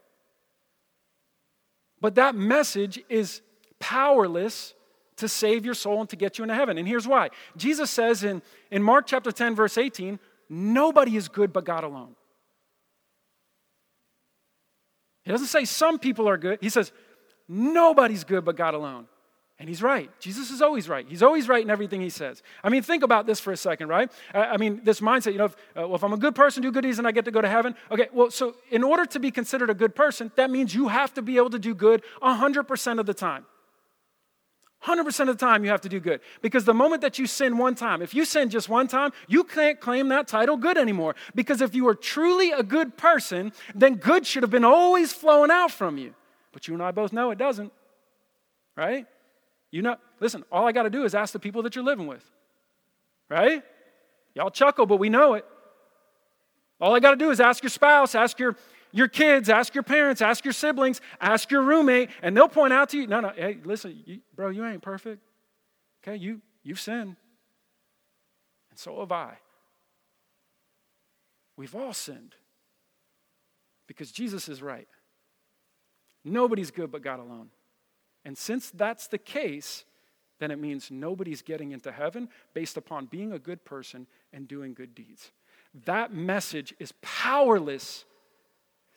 [1.99, 3.41] But that message is
[3.79, 4.73] powerless
[5.17, 6.77] to save your soul and to get you into heaven.
[6.77, 8.41] And here's why Jesus says in,
[8.71, 12.15] in Mark chapter 10, verse 18, nobody is good but God alone.
[15.23, 16.91] He doesn't say some people are good, he says
[17.47, 19.07] nobody's good but God alone.
[19.59, 20.11] And he's right.
[20.19, 21.05] Jesus is always right.
[21.07, 22.43] He's always right in everything he says.
[22.63, 24.11] I mean, think about this for a second, right?
[24.31, 26.71] I mean, this mindset, you know, if, uh, well, if I'm a good person, do
[26.71, 27.73] good deeds, and I get to go to heaven.
[27.89, 31.11] Okay, well, so in order to be considered a good person, that means you have
[31.15, 33.45] to be able to do good 100% of the time.
[34.85, 36.21] 100% of the time you have to do good.
[36.43, 39.43] Because the moment that you sin one time, if you sin just one time, you
[39.43, 41.15] can't claim that title good anymore.
[41.33, 45.49] Because if you are truly a good person, then good should have been always flowing
[45.49, 46.13] out from you.
[46.51, 47.73] But you and I both know it doesn't,
[48.75, 49.07] right?
[49.71, 52.07] You know, listen, all I got to do is ask the people that you're living
[52.07, 52.23] with.
[53.29, 53.63] Right?
[54.33, 55.45] Y'all chuckle, but we know it.
[56.79, 58.55] All I got to do is ask your spouse, ask your,
[58.91, 62.89] your kids, ask your parents, ask your siblings, ask your roommate, and they'll point out
[62.89, 65.21] to you, no, no, hey, listen, you, bro, you ain't perfect.
[66.03, 67.15] Okay, you, you've sinned.
[68.69, 69.37] And so have I.
[71.57, 72.35] We've all sinned.
[73.87, 74.87] Because Jesus is right.
[76.23, 77.49] Nobody's good but God alone.
[78.27, 79.85] And since that's the case,
[80.39, 84.73] then it means nobody's getting into heaven based upon being a good person and doing
[84.73, 85.31] good deeds.
[85.85, 88.03] That message is powerless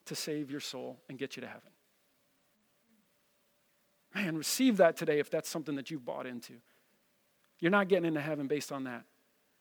[0.06, 1.70] to save your soul and get you to heaven.
[4.16, 6.54] Man, receive that today if that's something that you've bought into.
[7.60, 9.04] You're not getting into heaven based on that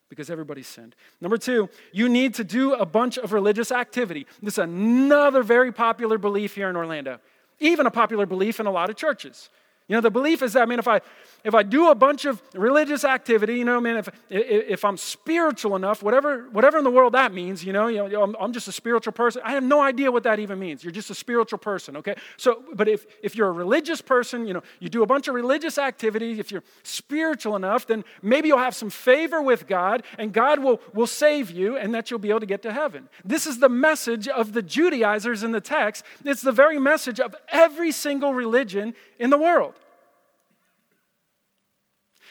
[0.10, 0.96] because everybody sinned.
[1.22, 4.26] Number two, you need to do a bunch of religious activity.
[4.42, 7.20] This is another very popular belief here in Orlando,
[7.60, 9.50] even a popular belief in a lot of churches.
[9.90, 11.02] You know, the belief is that, I mean, if I,
[11.44, 14.98] if I do a bunch of religious activity, you know, I mean, if, if I'm
[14.98, 18.54] spiritual enough, whatever, whatever in the world that means, you know, you know I'm, I'm
[18.54, 19.42] just a spiritual person.
[19.44, 20.84] I have no idea what that even means.
[20.84, 22.14] You're just a spiritual person, okay?
[22.38, 25.34] So, but if, if you're a religious person, you know, you do a bunch of
[25.34, 30.32] religious activity, if you're spiritual enough, then maybe you'll have some favor with God and
[30.32, 33.10] God will, will save you and that you'll be able to get to heaven.
[33.26, 36.06] This is the message of the Judaizers in the text.
[36.24, 39.74] It's the very message of every single religion in the world.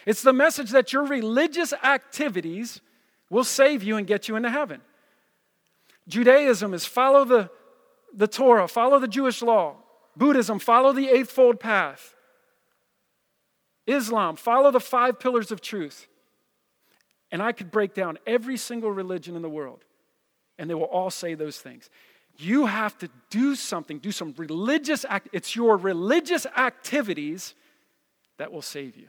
[0.07, 2.81] It's the message that your religious activities
[3.31, 4.81] will save you and get you into heaven.
[6.09, 7.51] Judaism is follow the,
[8.15, 9.77] the Torah, follow the Jewish law.
[10.17, 12.15] Buddhism, follow the eightfold path.
[13.87, 16.09] Islam, follow the five pillars of truth.
[17.31, 19.85] And I could break down every single religion in the world,
[20.59, 21.91] and they will all say those things.
[22.39, 25.29] You have to do something, do some religious act.
[25.33, 27.55] It's your religious activities
[28.39, 29.09] that will save you.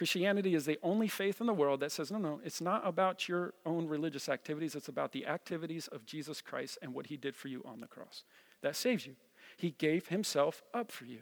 [0.00, 3.28] Christianity is the only faith in the world that says, no, no, it's not about
[3.28, 7.36] your own religious activities, it's about the activities of Jesus Christ and what he did
[7.36, 8.24] for you on the cross.
[8.62, 9.16] That saves you.
[9.58, 11.18] He gave himself up for you.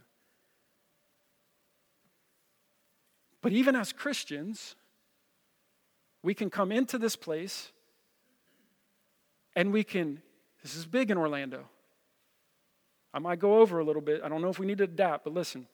[3.43, 4.77] But even as Christians,
[6.23, 7.73] we can come into this place
[9.57, 10.23] and we can,
[10.63, 11.65] this is big in Orlando.
[13.13, 14.23] I might go over a little bit.
[14.23, 15.67] I don't know if we need to adapt, but listen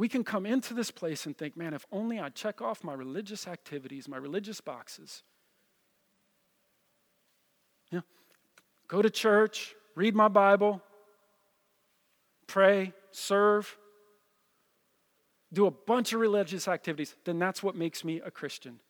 [0.00, 2.94] we can come into this place and think, man, if only I check off my
[2.94, 5.22] religious activities, my religious boxes.
[7.90, 8.00] Yeah.
[8.88, 10.80] Go to church, read my Bible,
[12.46, 13.76] pray, serve,
[15.52, 18.80] do a bunch of religious activities, then that's what makes me a Christian.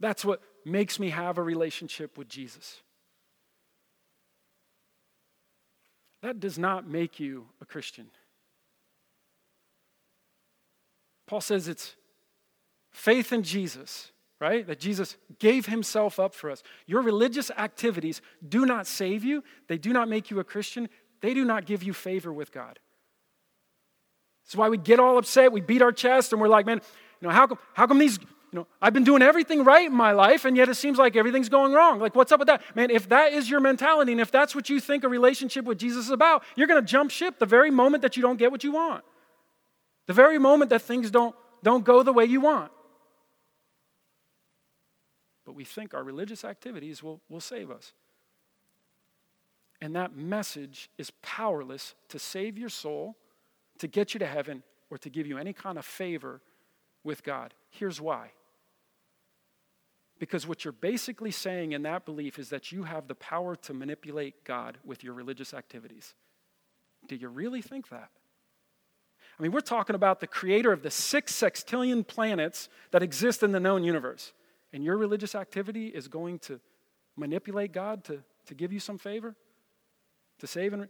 [0.00, 2.82] That's what makes me have a relationship with Jesus.
[6.22, 8.06] That does not make you a Christian.
[11.26, 11.96] Paul says it's
[12.90, 14.66] faith in Jesus, right?
[14.66, 16.62] That Jesus gave himself up for us.
[16.86, 20.88] Your religious activities do not save you, they do not make you a Christian,
[21.20, 22.78] they do not give you favor with God.
[24.44, 26.80] That's why we get all upset, we beat our chest, and we're like, man,
[27.20, 28.18] you know, how come, how come these
[28.52, 31.16] you know, I've been doing everything right in my life, and yet it seems like
[31.16, 31.98] everything's going wrong.
[31.98, 32.62] Like, what's up with that?
[32.76, 35.78] Man, if that is your mentality, and if that's what you think a relationship with
[35.78, 38.52] Jesus is about, you're going to jump ship the very moment that you don't get
[38.52, 39.04] what you want,
[40.06, 42.70] the very moment that things don't, don't go the way you want.
[45.46, 47.94] But we think our religious activities will, will save us.
[49.80, 53.16] And that message is powerless to save your soul,
[53.78, 56.42] to get you to heaven, or to give you any kind of favor
[57.02, 57.54] with God.
[57.70, 58.32] Here's why
[60.22, 63.74] because what you're basically saying in that belief is that you have the power to
[63.74, 66.14] manipulate God with your religious activities.
[67.08, 68.08] Do you really think that?
[69.36, 73.50] I mean, we're talking about the creator of the six sextillion planets that exist in
[73.50, 74.32] the known universe.
[74.72, 76.60] And your religious activity is going to
[77.16, 79.34] manipulate God to, to give you some favor?
[80.38, 80.82] To save and.
[80.82, 80.88] Re-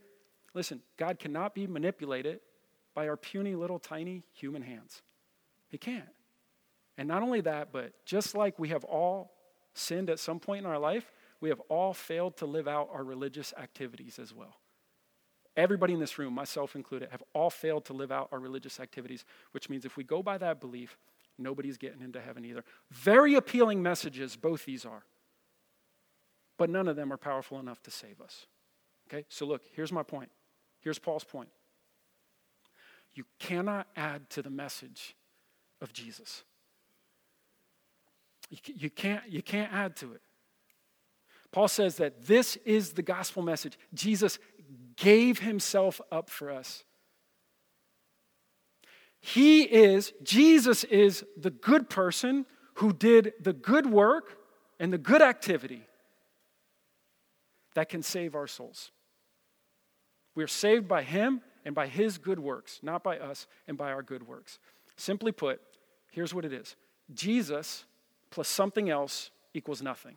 [0.53, 2.41] Listen, God cannot be manipulated
[2.95, 5.01] by our puny little tiny human hands.
[5.71, 6.05] He can't.
[6.99, 9.33] And not only that, but just like we have all
[9.75, 13.03] sinned at some point in our life, we have all failed to live out our
[13.03, 14.57] religious activities as well.
[15.57, 19.25] Everybody in this room, myself included, have all failed to live out our religious activities,
[19.51, 20.97] which means if we go by that belief,
[21.39, 22.65] nobody's getting into heaven either.
[22.91, 25.05] Very appealing messages, both these are.
[26.59, 28.47] But none of them are powerful enough to save us.
[29.09, 29.25] Okay?
[29.29, 30.31] So look, here's my point.
[30.81, 31.49] Here's Paul's point.
[33.15, 35.17] You cannot add to the message
[35.81, 36.45] of Jesus.
[38.53, 40.21] You can't, you can't add to it.
[41.53, 43.79] Paul says that this is the gospel message.
[43.95, 44.39] Jesus
[44.97, 46.85] gave himself up for us.
[49.21, 54.37] He is, Jesus is the good person who did the good work
[54.79, 55.87] and the good activity
[57.75, 58.91] that can save our souls.
[60.35, 63.93] We are saved by him and by his good works, not by us and by
[63.93, 64.59] our good works.
[64.97, 65.61] Simply put,
[66.11, 66.77] here's what it is
[67.15, 67.85] Jesus
[68.33, 70.17] plus something else equals nothing.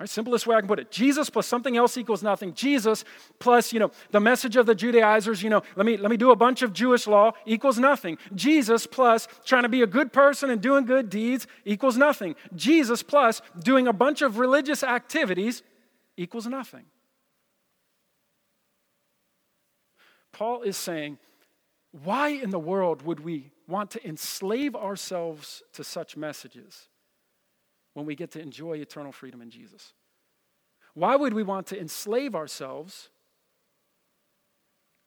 [0.00, 0.92] All right, simplest way I can put it.
[0.92, 2.54] Jesus plus something else equals nothing.
[2.54, 3.04] Jesus
[3.40, 6.30] plus, you know, the message of the Judaizers, you know, let me let me do
[6.30, 8.16] a bunch of Jewish law equals nothing.
[8.32, 12.36] Jesus plus trying to be a good person and doing good deeds equals nothing.
[12.54, 15.64] Jesus plus doing a bunch of religious activities
[16.16, 16.84] equals nothing.
[20.32, 21.18] Paul is saying,
[21.90, 26.88] why in the world would we want to enslave ourselves to such messages
[27.94, 29.92] when we get to enjoy eternal freedom in Jesus?
[30.94, 33.10] Why would we want to enslave ourselves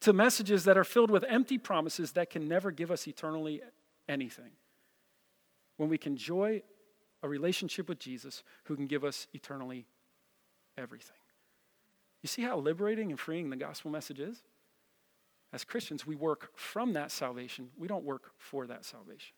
[0.02, 3.62] to messages that are filled with empty promises that can never give us eternally
[4.08, 4.52] anything?
[5.78, 6.62] When we can enjoy
[7.24, 9.86] a relationship with Jesus who can give us eternally
[10.78, 11.18] everything.
[12.22, 14.44] You see how liberating and freeing the gospel message is?
[15.54, 19.34] As Christians, we work from that salvation, we don't work for that salvation.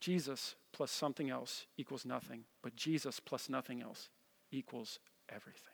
[0.00, 4.10] Jesus plus something else equals nothing, but Jesus plus nothing else
[4.50, 4.98] equals
[5.28, 5.72] everything.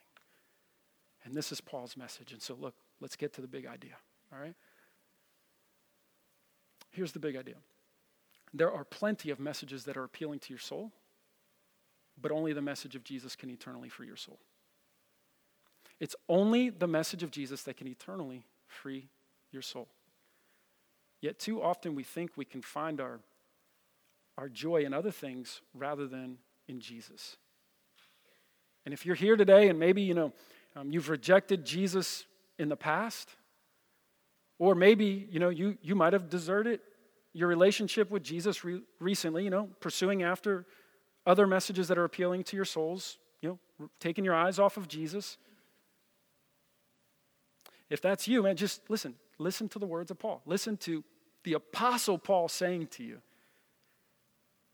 [1.25, 2.31] And this is Paul's message.
[2.31, 3.95] And so, look, let's get to the big idea,
[4.31, 4.55] all right?
[6.91, 7.55] Here's the big idea
[8.53, 10.91] there are plenty of messages that are appealing to your soul,
[12.21, 14.39] but only the message of Jesus can eternally free your soul.
[15.99, 19.09] It's only the message of Jesus that can eternally free
[19.53, 19.87] your soul.
[21.21, 23.19] Yet, too often we think we can find our,
[24.37, 26.37] our joy in other things rather than
[26.67, 27.37] in Jesus.
[28.85, 30.33] And if you're here today and maybe, you know,
[30.75, 32.25] um, you've rejected Jesus
[32.59, 33.29] in the past,
[34.59, 36.81] or maybe, you know, you, you might have deserted
[37.33, 40.65] your relationship with Jesus re- recently, you know, pursuing after
[41.25, 43.49] other messages that are appealing to your souls, you
[43.79, 45.37] know, taking your eyes off of Jesus.
[47.89, 49.15] If that's you, man, just listen.
[49.37, 50.41] Listen to the words of Paul.
[50.45, 51.03] Listen to
[51.43, 53.19] the Apostle Paul saying to you,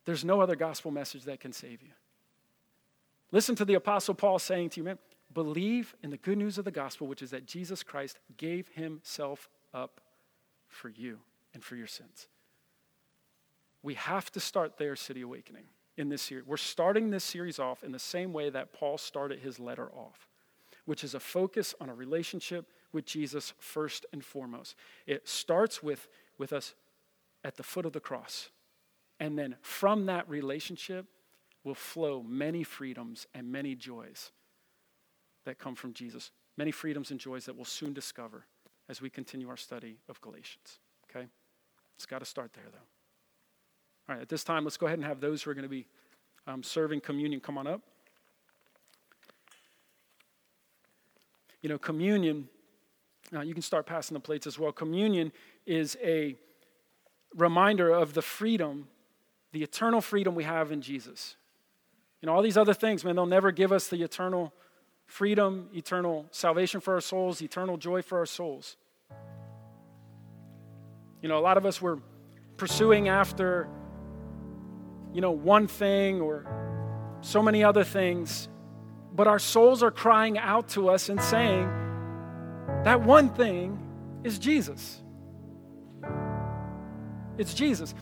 [0.05, 1.89] there's no other gospel message that can save you.
[3.32, 4.97] Listen to the Apostle Paul saying to you, man,
[5.34, 9.49] believe in the good news of the gospel, which is that Jesus Christ gave himself
[9.74, 10.01] up
[10.68, 11.20] for you
[11.53, 12.28] and for your sins.
[13.84, 15.66] We have to start there, City Awakening,
[15.97, 16.45] in this series.
[16.45, 20.28] We're starting this series off in the same way that Paul started his letter off,
[20.86, 24.76] which is a focus on a relationship with Jesus first and foremost.
[25.06, 26.74] It starts with, with us
[27.44, 28.50] at the foot of the cross.
[29.20, 31.06] And then from that relationship
[31.64, 34.32] will flow many freedoms and many joys
[35.46, 36.32] that come from Jesus.
[36.58, 38.46] Many freedoms and joys that we'll soon discover
[38.88, 40.80] as we continue our study of Galatians.
[41.10, 41.28] Okay?
[41.96, 42.78] It's got to start there, though.
[44.08, 45.70] All right, at this time, let's go ahead and have those who are going to
[45.70, 45.86] be
[46.48, 47.82] um, serving communion come on up.
[51.62, 52.48] You know, communion
[53.34, 54.72] uh, you can start passing the plates as well.
[54.72, 55.32] Communion
[55.66, 56.36] is a
[57.36, 58.88] reminder of the freedom,
[59.52, 61.36] the eternal freedom we have in Jesus.
[62.22, 64.54] You know, all these other things, man, they'll never give us the eternal
[65.06, 68.78] freedom, eternal salvation for our souls, eternal joy for our souls.
[71.22, 72.00] You know, a lot of us were
[72.58, 73.68] pursuing after,
[75.14, 76.46] you know, one thing or
[77.22, 78.50] so many other things,
[79.14, 81.70] but our souls are crying out to us and saying,
[82.84, 83.78] that one thing
[84.24, 85.02] is Jesus.
[87.38, 87.94] It's Jesus.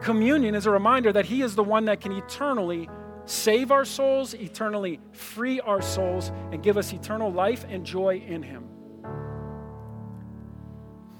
[0.00, 2.88] Communion is a reminder that He is the one that can eternally
[3.24, 8.42] save our souls, eternally free our souls, and give us eternal life and joy in
[8.42, 8.68] Him.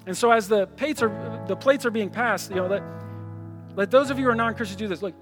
[0.06, 2.82] And so, as the plates are, the plates are being passed, you know, that
[3.76, 5.00] let those of you who are non Christians do this.
[5.00, 5.14] Look,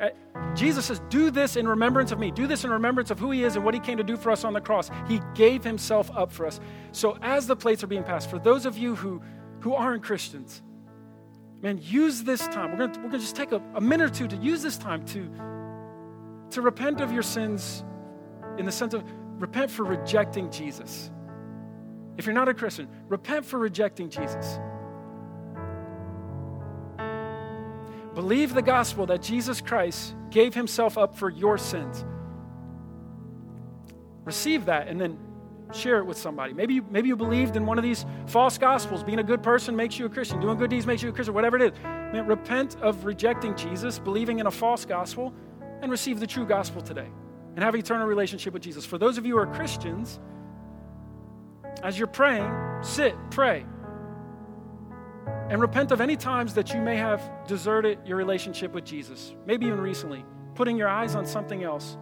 [0.54, 2.30] Jesus says, Do this in remembrance of me.
[2.30, 4.30] Do this in remembrance of who he is and what he came to do for
[4.30, 4.90] us on the cross.
[5.08, 6.60] He gave himself up for us.
[6.92, 9.22] So, as the plates are being passed, for those of you who,
[9.60, 10.62] who aren't Christians,
[11.62, 12.72] man, use this time.
[12.72, 15.04] We're going we're gonna just take a, a minute or two to use this time
[15.06, 15.30] to,
[16.50, 17.84] to repent of your sins
[18.58, 19.04] in the sense of
[19.38, 21.10] repent for rejecting Jesus.
[22.16, 24.58] If you're not a Christian, repent for rejecting Jesus.
[28.20, 32.04] Believe the gospel that Jesus Christ gave himself up for your sins.
[34.24, 35.18] Receive that and then
[35.72, 36.52] share it with somebody.
[36.52, 39.02] Maybe, you, maybe you believed in one of these false gospels.
[39.02, 40.38] Being a good person makes you a Christian.
[40.38, 41.80] Doing good deeds makes you a Christian, whatever it is.
[41.82, 45.32] Man, repent of rejecting Jesus, believing in a false gospel,
[45.80, 47.08] and receive the true gospel today
[47.54, 48.84] and have eternal relationship with Jesus.
[48.84, 50.20] For those of you who are Christians,
[51.82, 52.52] as you're praying,
[52.82, 53.64] sit, pray.
[55.50, 59.66] And repent of any times that you may have deserted your relationship with Jesus, maybe
[59.66, 60.24] even recently,
[60.54, 61.98] putting your eyes on something else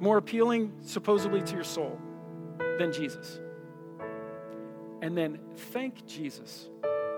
[0.00, 1.98] more appealing, supposedly, to your soul
[2.78, 3.40] than Jesus.
[5.00, 5.38] And then
[5.72, 6.68] thank Jesus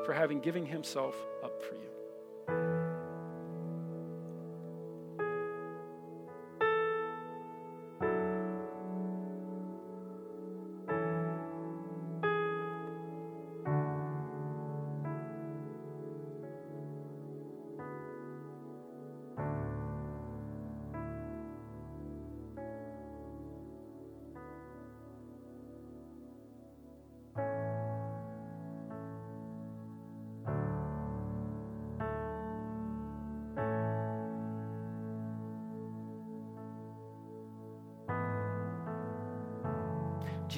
[0.05, 1.90] for having given himself up for you.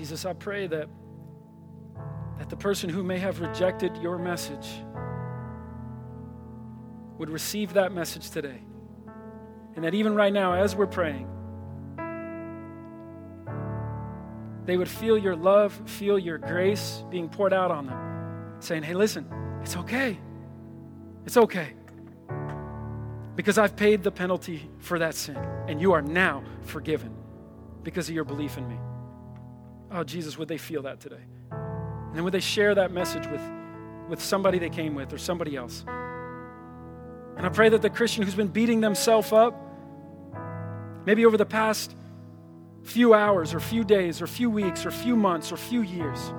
[0.02, 0.88] Jesus, I pray that,
[2.36, 4.66] that the person who may have rejected your message
[7.18, 8.58] would receive that message today.
[9.76, 11.28] And that even right now, as we're praying,
[14.64, 18.94] they would feel your love, feel your grace being poured out on them, saying, Hey,
[18.94, 19.24] listen,
[19.62, 20.18] it's okay.
[21.26, 21.74] It's okay.
[23.36, 25.36] Because I've paid the penalty for that sin,
[25.68, 27.14] and you are now forgiven
[27.84, 28.76] because of your belief in me.
[29.94, 31.20] Oh, Jesus, would they feel that today?
[31.50, 33.42] And then would they share that message with,
[34.08, 35.84] with somebody they came with or somebody else?
[37.36, 39.54] And I pray that the Christian who's been beating themselves up,
[41.04, 41.94] maybe over the past
[42.82, 46.32] few hours or few days or few weeks or few months or few years,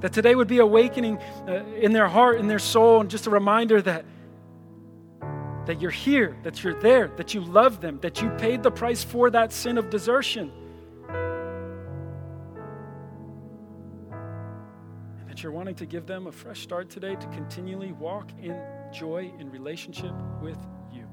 [0.00, 1.16] that today would be awakening
[1.48, 4.04] uh, in their heart, in their soul, and just a reminder that
[5.66, 9.02] that you're here, that you're there, that you love them, that you paid the price
[9.02, 10.52] for that sin of desertion.
[15.18, 18.60] And that you're wanting to give them a fresh start today to continually walk in
[18.92, 20.12] joy in relationship
[20.42, 20.58] with
[20.92, 21.08] you.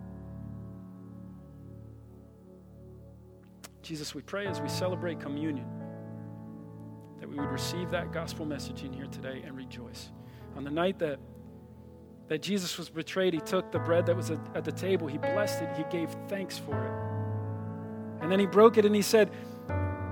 [3.82, 5.66] Jesus, we pray as we celebrate communion
[7.20, 10.12] that we would receive that gospel message in here today and rejoice.
[10.56, 11.20] On the night that
[12.32, 15.64] that Jesus was betrayed, he took the bread that was at the table, he blessed
[15.64, 18.24] it, he gave thanks for it.
[18.24, 19.30] And then he broke it and he said,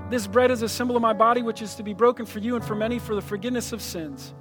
[0.10, 2.58] This bread is a symbol of my body, which is to be broken for you
[2.58, 4.34] and for many for the forgiveness of sins.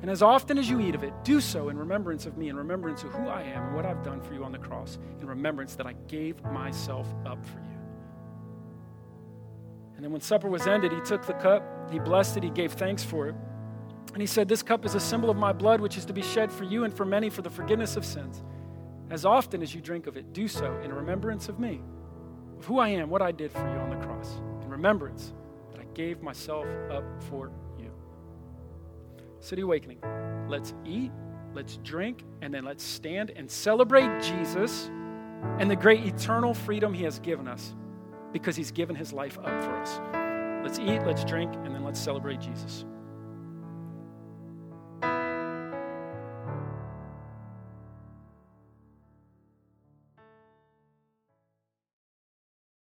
[0.00, 2.56] And as often as you eat of it, do so in remembrance of me, in
[2.56, 5.28] remembrance of who I am and what I've done for you on the cross, in
[5.28, 7.78] remembrance that I gave myself up for you.
[9.94, 12.72] And then when supper was ended, he took the cup, he blessed it, he gave
[12.72, 13.36] thanks for it.
[14.12, 16.22] And he said, This cup is a symbol of my blood, which is to be
[16.22, 18.42] shed for you and for many for the forgiveness of sins.
[19.10, 21.80] As often as you drink of it, do so in remembrance of me,
[22.58, 25.32] of who I am, what I did for you on the cross, in remembrance
[25.70, 27.90] that I gave myself up for you.
[29.40, 29.98] City Awakening,
[30.48, 31.10] let's eat,
[31.54, 34.90] let's drink, and then let's stand and celebrate Jesus
[35.58, 37.74] and the great eternal freedom he has given us
[38.32, 40.00] because he's given his life up for us.
[40.64, 42.84] Let's eat, let's drink, and then let's celebrate Jesus.